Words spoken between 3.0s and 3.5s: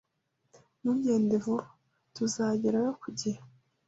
ku gihe.